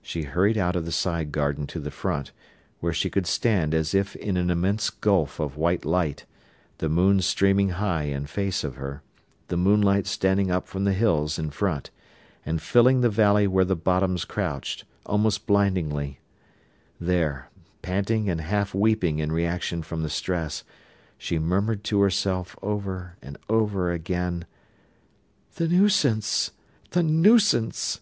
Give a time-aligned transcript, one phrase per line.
[0.00, 2.32] She hurried out of the side garden to the front,
[2.80, 6.24] where she could stand as if in an immense gulf of white light,
[6.78, 9.02] the moon streaming high in face of her,
[9.48, 11.90] the moonlight standing up from the hills in front,
[12.46, 16.18] and filling the valley where the Bottoms crouched, almost blindingly.
[16.98, 17.50] There,
[17.82, 20.64] panting and half weeping in reaction from the stress,
[21.18, 24.46] she murmured to herself over and over again:
[25.56, 26.52] "The nuisance!
[26.92, 28.00] the nuisance!"